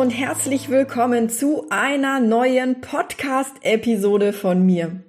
[0.00, 5.02] Und herzlich willkommen zu einer neuen Podcast-Episode von mir.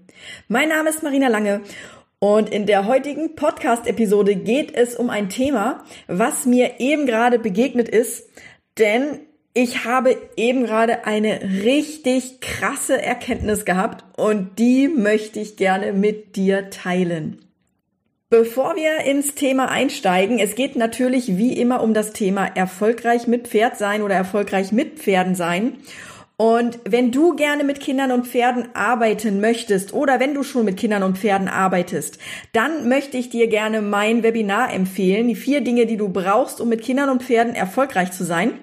[0.50, 1.62] Mein Name ist Marina Lange
[2.20, 7.88] und in der heutigen Podcast-Episode geht es um ein Thema, was mir eben gerade begegnet
[7.88, 8.28] ist,
[8.80, 9.22] denn
[9.54, 16.36] ich habe eben gerade eine richtig krasse Erkenntnis gehabt und die möchte ich gerne mit
[16.36, 17.40] dir teilen.
[18.32, 23.50] Bevor wir ins Thema einsteigen, es geht natürlich wie immer um das Thema erfolgreich mit
[23.50, 25.74] Pferd sein oder erfolgreich mit Pferden sein.
[26.38, 30.78] Und wenn du gerne mit Kindern und Pferden arbeiten möchtest oder wenn du schon mit
[30.78, 32.20] Kindern und Pferden arbeitest,
[32.54, 36.70] dann möchte ich dir gerne mein Webinar empfehlen, die vier Dinge, die du brauchst, um
[36.70, 38.54] mit Kindern und Pferden erfolgreich zu sein.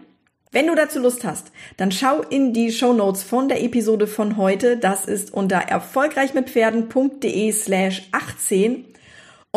[0.51, 4.39] Wenn du dazu Lust hast, dann schau in die Show Notes von der Episode von
[4.39, 4.79] heute.
[4.79, 8.87] Das ist unter erfolgreichmitpferden.de slash 18.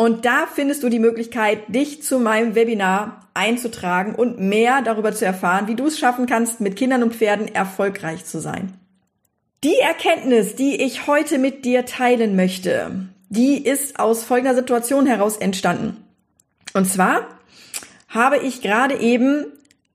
[0.02, 5.24] Und da findest du die Möglichkeit, dich zu meinem Webinar einzutragen und mehr darüber zu
[5.24, 8.72] erfahren, wie du es schaffen kannst, mit Kindern und Pferden erfolgreich zu sein.
[9.62, 15.36] Die Erkenntnis, die ich heute mit dir teilen möchte, die ist aus folgender Situation heraus
[15.36, 16.04] entstanden.
[16.74, 17.28] Und zwar
[18.08, 19.46] habe ich gerade eben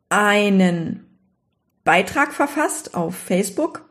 [0.08, 1.05] einen
[1.83, 3.86] Beitrag verfasst auf Facebook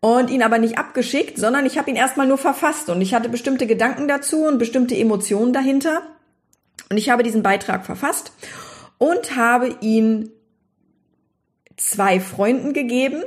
[0.00, 3.28] und ihn aber nicht abgeschickt, sondern ich habe ihn erstmal nur verfasst und ich hatte
[3.28, 6.02] bestimmte Gedanken dazu und bestimmte Emotionen dahinter.
[6.88, 8.32] Und ich habe diesen Beitrag verfasst
[8.98, 10.30] und habe ihn
[11.76, 13.22] zwei Freunden gegeben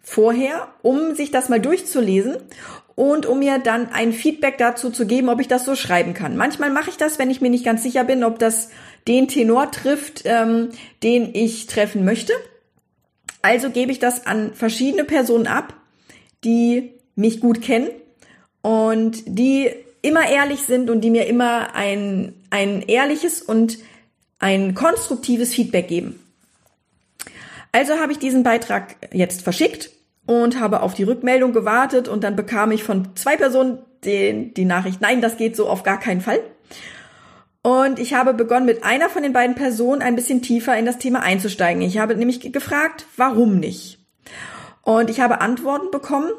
[0.00, 2.36] vorher, um sich das mal durchzulesen
[2.94, 6.36] und um mir dann ein Feedback dazu zu geben, ob ich das so schreiben kann.
[6.36, 8.70] Manchmal mache ich das, wenn ich mir nicht ganz sicher bin, ob das
[9.08, 10.70] den Tenor trifft, ähm,
[11.02, 12.32] den ich treffen möchte.
[13.40, 15.74] Also gebe ich das an verschiedene Personen ab,
[16.44, 17.88] die mich gut kennen
[18.62, 19.70] und die
[20.02, 23.78] immer ehrlich sind und die mir immer ein, ein ehrliches und
[24.38, 26.18] ein konstruktives Feedback geben.
[27.70, 29.90] Also habe ich diesen Beitrag jetzt verschickt
[30.26, 34.64] und habe auf die Rückmeldung gewartet und dann bekam ich von zwei Personen den, die
[34.64, 36.40] Nachricht, nein, das geht so auf gar keinen Fall.
[37.62, 40.98] Und ich habe begonnen, mit einer von den beiden Personen ein bisschen tiefer in das
[40.98, 41.80] Thema einzusteigen.
[41.82, 44.00] Ich habe nämlich gefragt, warum nicht?
[44.82, 46.30] Und ich habe Antworten bekommen.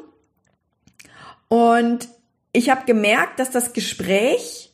[1.48, 2.08] Und
[2.52, 4.72] ich habe gemerkt, dass das Gespräch,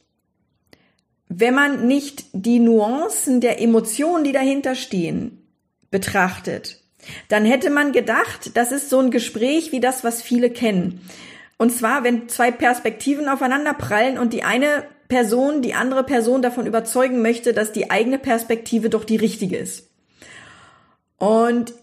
[1.29, 5.47] wenn man nicht die Nuancen der Emotionen, die dahinter stehen,
[5.91, 6.83] betrachtet,
[7.29, 11.01] dann hätte man gedacht, das ist so ein Gespräch wie das, was viele kennen.
[11.57, 16.67] Und zwar, wenn zwei Perspektiven aufeinander prallen und die eine Person die andere Person davon
[16.67, 19.91] überzeugen möchte, dass die eigene Perspektive doch die richtige ist.
[21.19, 21.75] Und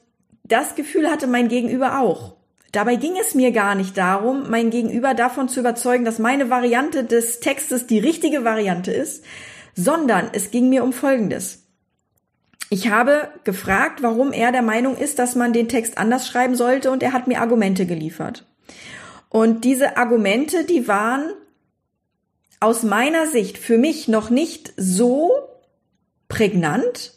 [0.47, 2.35] das Gefühl hatte mein Gegenüber auch.
[2.71, 7.03] Dabei ging es mir gar nicht darum, mein Gegenüber davon zu überzeugen, dass meine Variante
[7.03, 9.23] des Textes die richtige Variante ist,
[9.73, 11.63] sondern es ging mir um Folgendes.
[12.69, 16.91] Ich habe gefragt, warum er der Meinung ist, dass man den Text anders schreiben sollte
[16.91, 18.45] und er hat mir Argumente geliefert.
[19.29, 21.31] Und diese Argumente, die waren
[22.59, 25.31] aus meiner Sicht für mich noch nicht so
[26.27, 27.13] prägnant,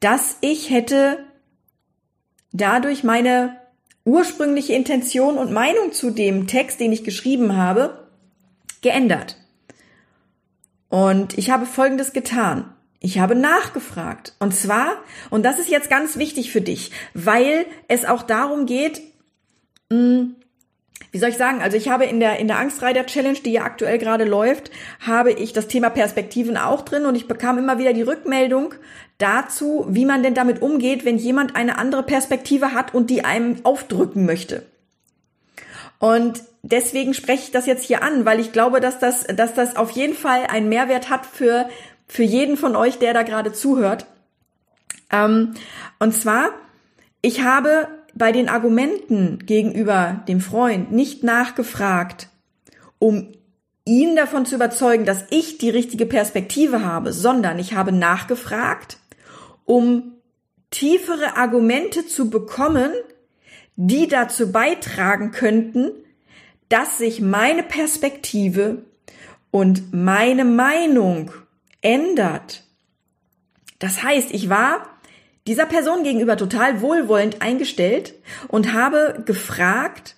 [0.00, 1.18] dass ich hätte
[2.60, 3.56] dadurch meine
[4.04, 8.06] ursprüngliche Intention und Meinung zu dem Text, den ich geschrieben habe,
[8.80, 9.36] geändert.
[10.88, 12.72] Und ich habe Folgendes getan.
[13.00, 14.34] Ich habe nachgefragt.
[14.38, 14.96] Und zwar,
[15.30, 19.02] und das ist jetzt ganz wichtig für dich, weil es auch darum geht,
[19.90, 20.28] mh,
[21.12, 23.64] wie soll ich sagen, also ich habe in der, in der Angstreiter Challenge, die ja
[23.64, 27.92] aktuell gerade läuft, habe ich das Thema Perspektiven auch drin und ich bekam immer wieder
[27.92, 28.74] die Rückmeldung
[29.18, 33.64] dazu, wie man denn damit umgeht, wenn jemand eine andere Perspektive hat und die einem
[33.64, 34.62] aufdrücken möchte.
[35.98, 39.76] Und deswegen spreche ich das jetzt hier an, weil ich glaube, dass das, dass das
[39.76, 41.68] auf jeden Fall einen Mehrwert hat für,
[42.06, 44.06] für jeden von euch, der da gerade zuhört.
[45.10, 45.54] Ähm,
[45.98, 46.50] und zwar,
[47.22, 52.28] ich habe bei den Argumenten gegenüber dem Freund nicht nachgefragt,
[52.98, 53.32] um
[53.84, 58.98] ihn davon zu überzeugen, dass ich die richtige Perspektive habe, sondern ich habe nachgefragt,
[59.66, 60.14] um
[60.70, 62.92] tiefere Argumente zu bekommen,
[63.76, 65.90] die dazu beitragen könnten,
[66.68, 68.82] dass sich meine Perspektive
[69.50, 71.30] und meine Meinung
[71.82, 72.64] ändert.
[73.78, 74.86] Das heißt, ich war
[75.46, 78.14] dieser Person gegenüber total wohlwollend eingestellt
[78.48, 80.16] und habe gefragt,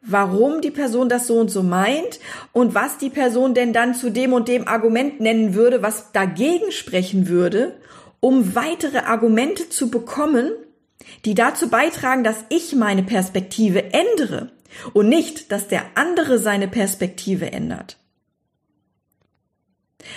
[0.00, 2.20] warum die Person das so und so meint
[2.52, 6.70] und was die Person denn dann zu dem und dem Argument nennen würde, was dagegen
[6.70, 7.80] sprechen würde,
[8.24, 10.50] um weitere Argumente zu bekommen,
[11.26, 14.50] die dazu beitragen, dass ich meine Perspektive ändere
[14.94, 17.98] und nicht, dass der andere seine Perspektive ändert.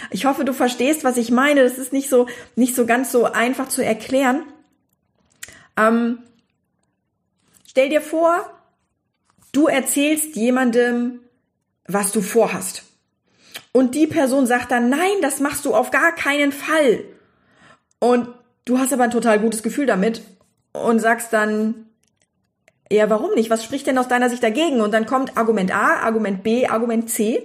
[0.10, 1.64] Ich hoffe, du verstehst, was ich meine.
[1.64, 4.44] Das ist nicht so, nicht so ganz so einfach zu erklären.
[5.76, 6.20] Ähm,
[7.68, 8.50] stell dir vor,
[9.52, 11.20] du erzählst jemandem,
[11.88, 12.84] was du vorhast.
[13.74, 17.04] Und die Person sagt dann, nein, das machst du auf gar keinen Fall.
[18.00, 18.30] Und
[18.66, 20.22] du hast aber ein total gutes Gefühl damit
[20.74, 21.86] und sagst dann,
[22.92, 23.50] ja, warum nicht?
[23.50, 24.82] Was spricht denn aus deiner Sicht dagegen?
[24.82, 27.44] Und dann kommt Argument A, Argument B, Argument C.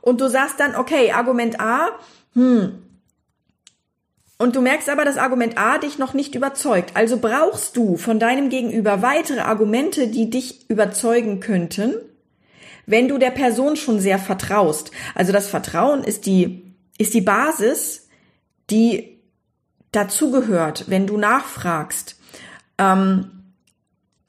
[0.00, 1.90] Und du sagst dann, okay, Argument A,
[2.34, 2.82] hm.
[4.38, 6.92] Und du merkst aber, dass Argument A dich noch nicht überzeugt.
[6.94, 11.94] Also brauchst du von deinem Gegenüber weitere Argumente, die dich überzeugen könnten,
[12.86, 14.92] wenn du der Person schon sehr vertraust.
[15.14, 18.08] Also das Vertrauen ist die, ist die Basis,
[18.70, 19.19] die
[19.92, 22.16] dazugehört, wenn du nachfragst.
[22.78, 23.30] Ähm,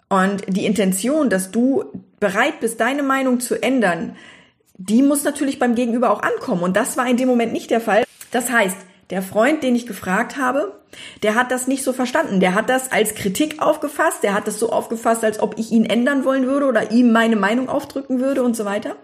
[0.09, 1.85] und die Intention, dass du
[2.19, 4.15] bereit bist, deine Meinung zu ändern,
[4.77, 6.63] die muss natürlich beim Gegenüber auch ankommen.
[6.63, 8.03] Und das war in dem Moment nicht der Fall.
[8.31, 8.77] Das heißt,
[9.09, 10.81] der Freund, den ich gefragt habe,
[11.23, 12.39] der hat das nicht so verstanden.
[12.39, 14.23] Der hat das als Kritik aufgefasst.
[14.23, 17.35] Der hat das so aufgefasst, als ob ich ihn ändern wollen würde oder ihm meine
[17.35, 18.95] Meinung aufdrücken würde und so weiter.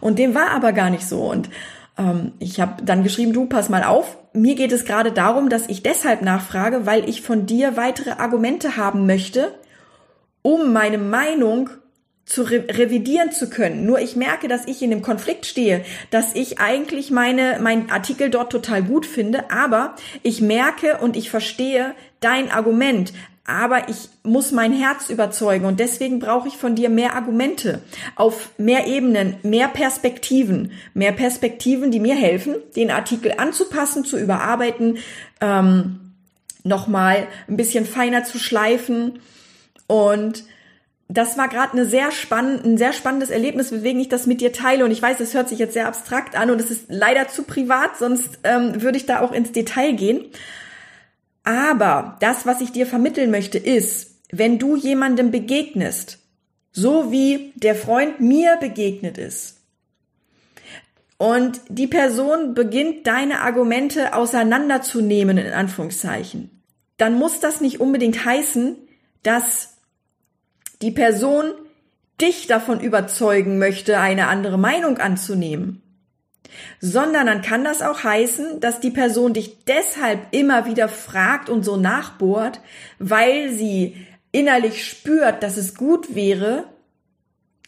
[0.00, 1.22] Und dem war aber gar nicht so.
[1.22, 1.48] Und
[1.98, 4.18] ähm, ich habe dann geschrieben, du, pass mal auf.
[4.32, 8.76] Mir geht es gerade darum, dass ich deshalb nachfrage, weil ich von dir weitere Argumente
[8.76, 9.54] haben möchte,
[10.42, 11.70] um meine Meinung
[12.26, 13.86] zu re revidieren zu können.
[13.86, 18.30] Nur ich merke, dass ich in dem Konflikt stehe, dass ich eigentlich meine, mein Artikel
[18.30, 23.12] dort total gut finde, aber ich merke und ich verstehe dein Argument.
[23.48, 27.80] Aber ich muss mein Herz überzeugen und deswegen brauche ich von dir mehr Argumente
[28.16, 34.98] auf mehr Ebenen, mehr Perspektiven, mehr Perspektiven, die mir helfen, den Artikel anzupassen, zu überarbeiten,
[35.40, 36.00] ähm,
[36.64, 39.20] nochmal ein bisschen feiner zu schleifen
[39.86, 40.42] und
[41.08, 44.52] das war gerade eine sehr spannend, ein sehr spannendes Erlebnis, weswegen ich das mit dir
[44.52, 44.84] teile.
[44.84, 47.44] Und ich weiß, es hört sich jetzt sehr abstrakt an und es ist leider zu
[47.44, 50.26] privat, sonst ähm, würde ich da auch ins Detail gehen.
[51.44, 56.18] Aber das, was ich dir vermitteln möchte, ist, wenn du jemandem begegnest,
[56.72, 59.56] so wie der Freund mir begegnet ist,
[61.18, 66.62] und die Person beginnt deine Argumente auseinanderzunehmen, in Anführungszeichen,
[66.98, 68.76] dann muss das nicht unbedingt heißen,
[69.22, 69.75] dass
[70.82, 71.52] die Person
[72.20, 75.82] dich davon überzeugen möchte, eine andere Meinung anzunehmen,
[76.80, 81.64] sondern dann kann das auch heißen, dass die Person dich deshalb immer wieder fragt und
[81.64, 82.60] so nachbohrt,
[82.98, 86.64] weil sie innerlich spürt, dass es gut wäre,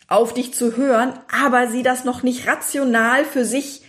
[0.06, 3.82] auf dich zu hören, aber sie das noch nicht rational für sich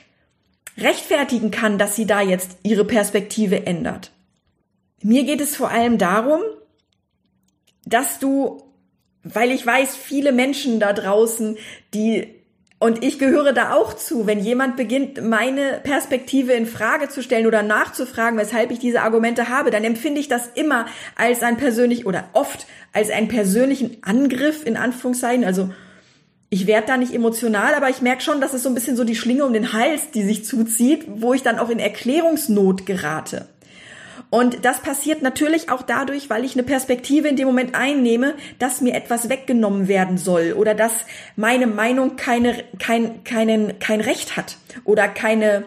[0.78, 4.12] rechtfertigen kann, dass sie da jetzt ihre Perspektive ändert.
[5.02, 6.42] Mir geht es vor allem darum,
[7.86, 8.69] dass du
[9.24, 11.58] weil ich weiß, viele Menschen da draußen,
[11.94, 12.40] die
[12.82, 17.46] und ich gehöre da auch zu, wenn jemand beginnt, meine Perspektive in Frage zu stellen
[17.46, 20.86] oder nachzufragen, weshalb ich diese Argumente habe, dann empfinde ich das immer
[21.18, 25.44] als ein persönlich oder oft als einen persönlichen Angriff in Anführungszeichen.
[25.44, 25.72] Also
[26.50, 29.04] ich werde da nicht emotional, aber ich merke schon, dass es so ein bisschen so
[29.04, 33.50] die Schlinge um den Hals, die sich zuzieht, wo ich dann auch in Erklärungsnot gerate.
[34.30, 38.82] Und das passiert natürlich auch dadurch, weil ich eine Perspektive in dem Moment einnehme, dass
[38.82, 40.92] mir etwas weggenommen werden soll oder dass
[41.36, 45.64] meine Meinung keine, kein, keinen, kein Recht hat oder keine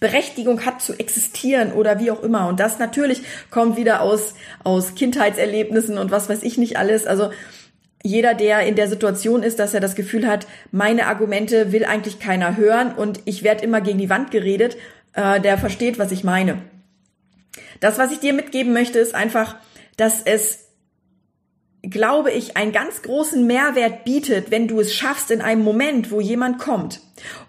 [0.00, 2.48] Berechtigung hat zu existieren oder wie auch immer.
[2.48, 7.06] Und das natürlich kommt wieder aus, aus Kindheitserlebnissen und was weiß ich nicht alles.
[7.06, 7.30] Also
[8.02, 12.20] jeder, der in der Situation ist, dass er das Gefühl hat, meine Argumente will eigentlich
[12.20, 14.76] keiner hören und ich werde immer gegen die Wand geredet,
[15.14, 16.58] äh, der versteht, was ich meine.
[17.80, 19.56] Das, was ich dir mitgeben möchte, ist einfach,
[19.96, 20.66] dass es,
[21.82, 26.20] glaube ich, einen ganz großen Mehrwert bietet, wenn du es schaffst in einem Moment, wo
[26.20, 27.00] jemand kommt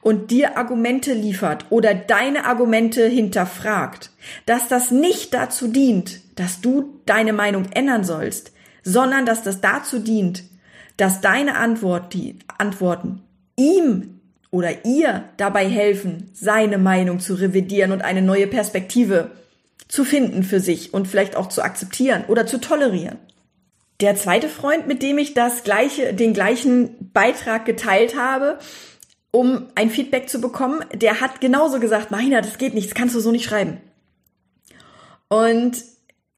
[0.01, 4.11] und dir Argumente liefert oder deine Argumente hinterfragt,
[4.45, 8.53] dass das nicht dazu dient, dass du deine Meinung ändern sollst,
[8.83, 10.43] sondern dass das dazu dient,
[10.97, 13.21] dass deine Antwort, die Antworten
[13.55, 19.31] ihm oder ihr dabei helfen, seine Meinung zu revidieren und eine neue Perspektive
[19.87, 23.17] zu finden für sich und vielleicht auch zu akzeptieren oder zu tolerieren.
[23.99, 28.59] Der zweite Freund, mit dem ich das gleiche, den gleichen Beitrag geteilt habe,
[29.31, 33.15] um ein Feedback zu bekommen, der hat genauso gesagt, Marina, das geht nicht, das kannst
[33.15, 33.79] du so nicht schreiben.
[35.29, 35.83] Und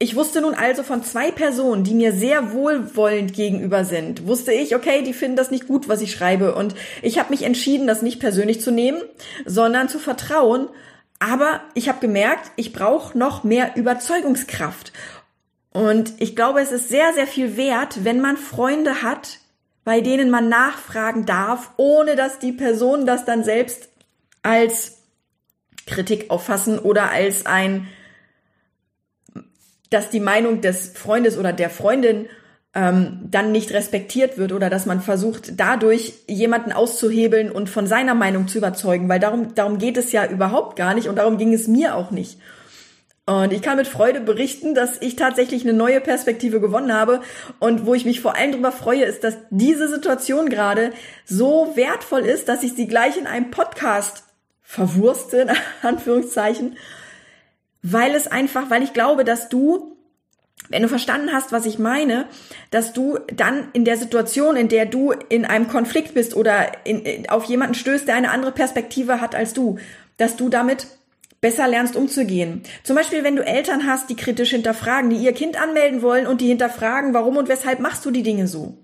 [0.02, 4.74] ich wusste nun also von zwei Personen, die mir sehr wohlwollend gegenüber sind, wusste ich,
[4.74, 6.56] okay, die finden das nicht gut, was ich schreibe.
[6.56, 9.02] Und ich habe mich entschieden, das nicht persönlich zu nehmen,
[9.46, 10.70] sondern zu vertrauen.
[11.20, 14.94] Aber ich habe gemerkt, ich brauche noch mehr Überzeugungskraft.
[15.72, 19.40] Und ich glaube, es ist sehr, sehr viel wert, wenn man Freunde hat,
[19.84, 23.90] bei denen man nachfragen darf, ohne dass die Personen das dann selbst
[24.42, 25.00] als
[25.86, 27.88] Kritik auffassen oder als ein
[29.90, 32.28] dass die Meinung des Freundes oder der Freundin
[32.76, 38.14] ähm, dann nicht respektiert wird oder dass man versucht, dadurch jemanden auszuhebeln und von seiner
[38.14, 41.54] Meinung zu überzeugen, weil darum, darum geht es ja überhaupt gar nicht und darum ging
[41.54, 42.38] es mir auch nicht.
[43.26, 47.22] Und ich kann mit Freude berichten, dass ich tatsächlich eine neue Perspektive gewonnen habe.
[47.60, 50.94] Und wo ich mich vor allem darüber freue, ist, dass diese Situation gerade
[51.26, 54.24] so wertvoll ist, dass ich sie gleich in einem Podcast
[54.64, 55.52] verwurste, in
[55.84, 56.76] Anführungszeichen,
[57.84, 59.96] weil es einfach, weil ich glaube, dass du,
[60.70, 62.28] wenn du verstanden hast, was ich meine,
[62.72, 67.30] dass du dann in der Situation, in der du in einem Konflikt bist oder in,
[67.30, 69.78] auf jemanden stößt, der eine andere Perspektive hat als du,
[70.18, 70.88] dass du damit
[71.42, 72.64] besser lernst umzugehen.
[72.84, 76.42] Zum Beispiel, wenn du Eltern hast, die kritisch hinterfragen, die ihr Kind anmelden wollen und
[76.42, 78.78] die hinterfragen, warum und weshalb machst du die Dinge so.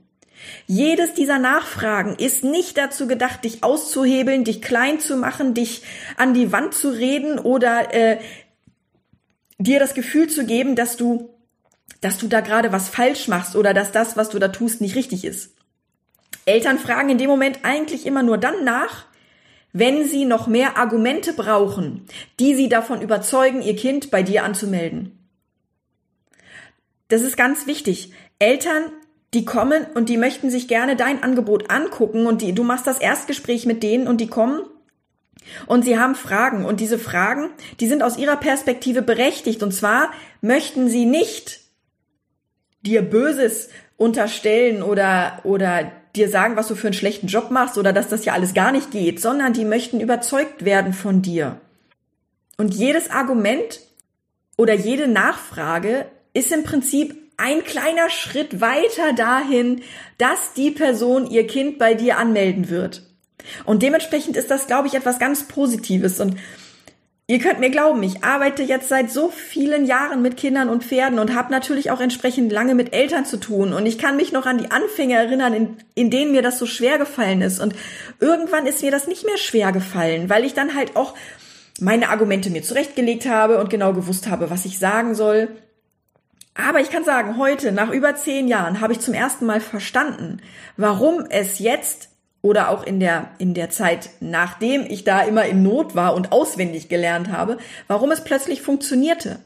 [0.67, 5.81] Jedes dieser Nachfragen ist nicht dazu gedacht, dich auszuhebeln, dich klein zu machen, dich
[6.17, 8.19] an die Wand zu reden oder äh,
[9.57, 11.34] dir das Gefühl zu geben, dass du,
[12.01, 14.95] dass du da gerade was falsch machst oder dass das, was du da tust, nicht
[14.95, 15.55] richtig ist.
[16.45, 19.05] Eltern fragen in dem Moment eigentlich immer nur dann nach,
[19.73, 22.05] wenn sie noch mehr Argumente brauchen,
[22.39, 25.19] die sie davon überzeugen, ihr Kind bei dir anzumelden.
[27.07, 28.13] Das ist ganz wichtig.
[28.39, 28.83] Eltern,
[29.33, 32.99] die kommen und die möchten sich gerne dein Angebot angucken und die, du machst das
[32.99, 34.61] Erstgespräch mit denen und die kommen
[35.65, 37.49] und sie haben Fragen und diese Fragen,
[37.79, 40.11] die sind aus ihrer Perspektive berechtigt und zwar
[40.41, 41.64] möchten sie nicht
[42.85, 47.93] dir Böses unterstellen oder, oder dir sagen, was du für einen schlechten Job machst oder
[47.93, 51.59] dass das ja alles gar nicht geht, sondern die möchten überzeugt werden von dir.
[52.57, 53.81] Und jedes Argument
[54.57, 59.81] oder jede Nachfrage ist im Prinzip ein kleiner Schritt weiter dahin,
[60.17, 63.03] dass die Person ihr Kind bei dir anmelden wird.
[63.65, 66.19] Und dementsprechend ist das, glaube ich, etwas ganz Positives.
[66.19, 66.37] Und
[67.27, 71.19] ihr könnt mir glauben, ich arbeite jetzt seit so vielen Jahren mit Kindern und Pferden
[71.19, 73.73] und habe natürlich auch entsprechend lange mit Eltern zu tun.
[73.73, 76.65] Und ich kann mich noch an die Anfänge erinnern, in, in denen mir das so
[76.65, 77.59] schwer gefallen ist.
[77.59, 77.75] Und
[78.19, 81.15] irgendwann ist mir das nicht mehr schwer gefallen, weil ich dann halt auch
[81.79, 85.49] meine Argumente mir zurechtgelegt habe und genau gewusst habe, was ich sagen soll.
[86.53, 90.41] Aber ich kann sagen, heute, nach über zehn Jahren, habe ich zum ersten Mal verstanden,
[90.77, 92.09] warum es jetzt
[92.45, 96.31] oder auch in der, in der Zeit, nachdem ich da immer in Not war und
[96.31, 99.39] auswendig gelernt habe, warum es plötzlich funktionierte.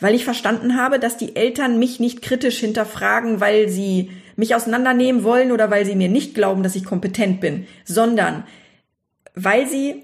[0.00, 5.22] Weil ich verstanden habe, dass die Eltern mich nicht kritisch hinterfragen, weil sie mich auseinandernehmen
[5.22, 8.42] wollen oder weil sie mir nicht glauben, dass ich kompetent bin, sondern
[9.36, 10.02] weil sie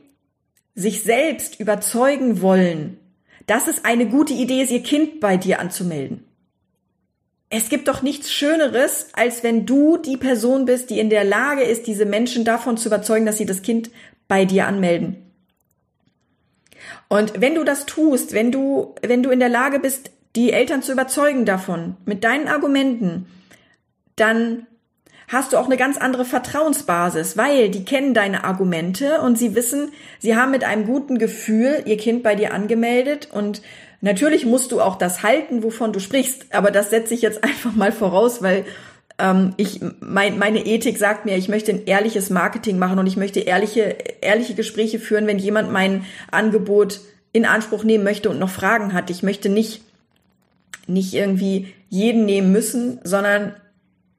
[0.77, 2.99] sich selbst überzeugen wollen,
[3.49, 6.25] dass es eine gute Idee ist, ihr Kind bei dir anzumelden.
[7.55, 11.61] Es gibt doch nichts Schöneres, als wenn du die Person bist, die in der Lage
[11.61, 13.91] ist, diese Menschen davon zu überzeugen, dass sie das Kind
[14.27, 15.31] bei dir anmelden.
[17.09, 20.83] Und wenn du das tust, wenn du, wenn du in der Lage bist, die Eltern
[20.83, 23.27] zu überzeugen davon, mit deinen Argumenten,
[24.17, 24.67] dann
[25.29, 29.93] hast du auch eine ganz andere Vertrauensbasis, weil die kennen deine Argumente und sie wissen,
[30.21, 33.61] sie haben mit einem guten Gefühl ihr Kind bei dir angemeldet und
[34.03, 37.73] Natürlich musst du auch das halten, wovon du sprichst, aber das setze ich jetzt einfach
[37.73, 38.65] mal voraus, weil
[39.19, 43.17] ähm, ich mein, meine Ethik sagt mir, ich möchte ein ehrliches Marketing machen und ich
[43.17, 47.01] möchte ehrliche ehrliche Gespräche führen, wenn jemand mein Angebot
[47.33, 49.09] in Anspruch nehmen möchte und noch Fragen hat.
[49.09, 49.83] Ich möchte nicht
[50.89, 53.55] nicht irgendwie jeden nehmen müssen, sondern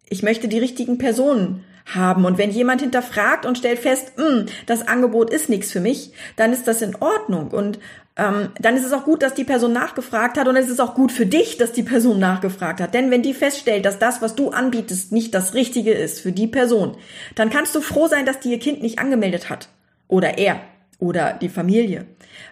[0.08, 2.24] ich möchte die richtigen Personen haben.
[2.24, 6.54] Und wenn jemand hinterfragt und stellt fest, hm, das Angebot ist nichts für mich, dann
[6.54, 7.50] ist das in Ordnung.
[7.50, 7.80] Und
[8.16, 10.94] ähm, dann ist es auch gut, dass die Person nachgefragt hat und es ist auch
[10.94, 12.94] gut für dich, dass die Person nachgefragt hat.
[12.94, 16.48] Denn wenn die feststellt, dass das, was du anbietest, nicht das Richtige ist für die
[16.48, 16.96] Person,
[17.36, 19.70] dann kannst du froh sein, dass die ihr Kind nicht angemeldet hat.
[20.08, 20.62] Oder er.
[21.00, 22.06] Oder die Familie.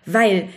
[0.05, 0.49] Weil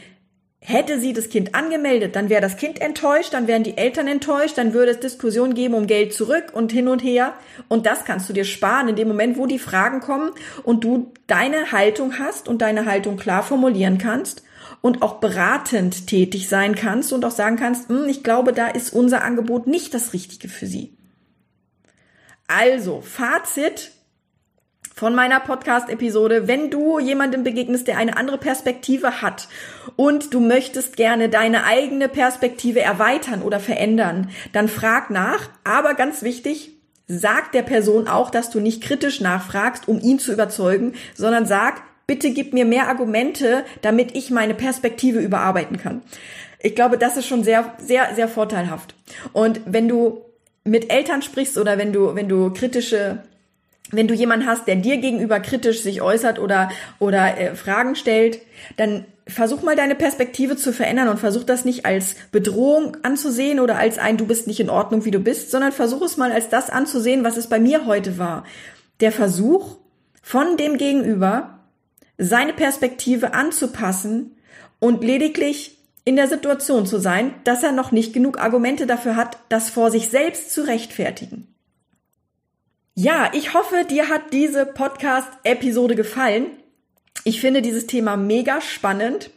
[0.67, 4.57] Hätte sie das Kind angemeldet, dann wäre das Kind enttäuscht, dann wären die Eltern enttäuscht,
[4.57, 7.35] dann würde es Diskussionen geben um Geld zurück und hin und her.
[7.69, 10.31] Und das kannst du dir sparen in dem Moment, wo die Fragen kommen
[10.63, 14.43] und du deine Haltung hast und deine Haltung klar formulieren kannst
[14.85, 18.93] und auch beratend tätig sein kannst und auch sagen kannst, hm, ich glaube, da ist
[18.93, 20.95] unser Angebot nicht das Richtige für Sie.
[22.49, 23.93] Also, Fazit
[24.95, 26.49] von meiner Podcast-Episode.
[26.49, 29.49] Wenn du jemandem begegnest, der eine andere Perspektive hat
[29.97, 35.49] und du möchtest gerne deine eigene Perspektive erweitern oder verändern, dann frag nach.
[35.65, 36.73] Aber ganz wichtig,
[37.07, 41.81] sag der Person auch, dass du nicht kritisch nachfragst, um ihn zu überzeugen, sondern sag,
[42.07, 46.03] bitte gib mir mehr Argumente, damit ich meine Perspektive überarbeiten kann.
[46.63, 48.95] Ich glaube, das ist schon sehr, sehr, sehr vorteilhaft.
[49.33, 50.23] Und wenn du
[50.65, 53.19] mit Eltern sprichst oder wenn du, wenn du kritische
[53.91, 58.41] wenn du jemanden hast, der dir gegenüber kritisch sich äußert oder, oder äh, Fragen stellt,
[58.77, 63.79] dann versuch mal deine Perspektive zu verändern und versuch das nicht als Bedrohung anzusehen oder
[63.79, 66.49] als ein du bist nicht in Ordnung, wie du bist, sondern versuch es mal als
[66.49, 68.45] das anzusehen, was es bei mir heute war.
[69.01, 69.77] Der Versuch
[70.23, 71.54] von dem Gegenüber,
[72.19, 74.37] seine Perspektive anzupassen
[74.79, 79.39] und lediglich in der Situation zu sein, dass er noch nicht genug Argumente dafür hat,
[79.49, 81.49] das vor sich selbst zu rechtfertigen.
[82.95, 86.47] Ja, ich hoffe, dir hat diese Podcast-Episode gefallen.
[87.25, 89.31] Ich finde dieses Thema mega spannend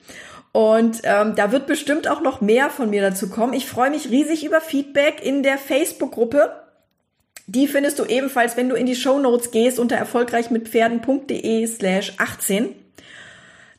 [0.51, 3.53] und ähm, da wird bestimmt auch noch mehr von mir dazu kommen.
[3.53, 6.66] Ich freue mich riesig über Feedback in der Facebook-Gruppe.
[7.49, 12.75] Die findest du ebenfalls, wenn du in die Show Notes gehst unter erfolgreichmitpferden.de slash 18.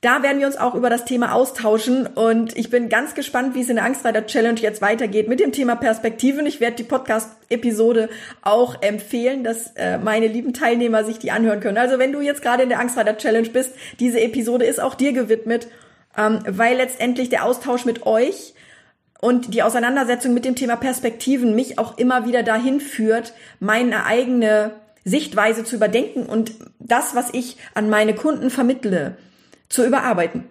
[0.01, 3.61] Da werden wir uns auch über das Thema austauschen und ich bin ganz gespannt, wie
[3.63, 6.47] es in der Angstreiter Challenge jetzt weitergeht mit dem Thema Perspektiven.
[6.47, 8.09] Ich werde die Podcast-Episode
[8.41, 11.79] auch empfehlen, dass äh, meine lieben Teilnehmer sich die anhören können.
[11.79, 15.13] Also wenn du jetzt gerade in der Angstreiter Challenge bist, diese Episode ist auch dir
[15.13, 15.67] gewidmet,
[16.17, 18.55] ähm, weil letztendlich der Austausch mit euch
[19.21, 24.73] und die Auseinandersetzung mit dem Thema Perspektiven mich auch immer wieder dahin führt, meine eigene
[25.05, 29.17] Sichtweise zu überdenken und das, was ich an meine Kunden vermittle,
[29.69, 30.45] zu überarbeiten.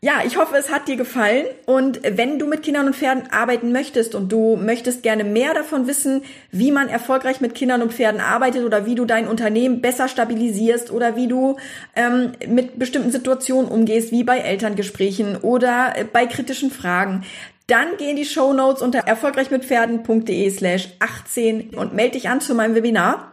[0.00, 1.46] Ja, ich hoffe, es hat dir gefallen.
[1.66, 5.88] Und wenn du mit Kindern und Pferden arbeiten möchtest und du möchtest gerne mehr davon
[5.88, 10.06] wissen, wie man erfolgreich mit Kindern und Pferden arbeitet oder wie du dein Unternehmen besser
[10.06, 11.56] stabilisierst oder wie du
[11.96, 17.24] ähm, mit bestimmten Situationen umgehst, wie bei Elterngesprächen oder äh, bei kritischen Fragen,
[17.66, 22.54] dann geh in die Show Notes unter erfolgreichmitpferden.de slash 18 und melde dich an zu
[22.54, 23.32] meinem Webinar.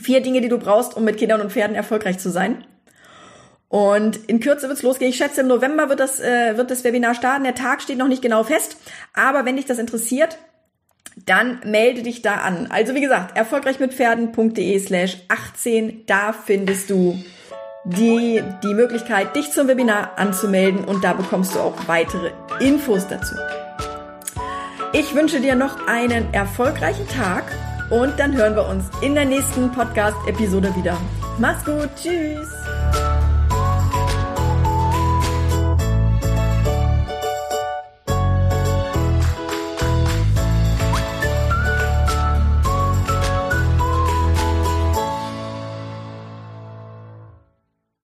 [0.00, 2.64] Vier Dinge, die du brauchst, um mit Kindern und Pferden erfolgreich zu sein.
[3.70, 5.10] Und in Kürze wird's losgehen.
[5.10, 7.44] Ich schätze, im November wird das, äh, wird das Webinar starten.
[7.44, 8.76] Der Tag steht noch nicht genau fest.
[9.14, 10.38] Aber wenn dich das interessiert,
[11.24, 12.66] dann melde dich da an.
[12.70, 16.04] Also wie gesagt, erfolgreichmitpferden.de slash 18.
[16.06, 17.16] Da findest du
[17.84, 23.36] die, die Möglichkeit, dich zum Webinar anzumelden und da bekommst du auch weitere Infos dazu.
[24.92, 27.44] Ich wünsche dir noch einen erfolgreichen Tag
[27.90, 31.00] und dann hören wir uns in der nächsten Podcast-Episode wieder.
[31.38, 32.69] Mach's gut, tschüss!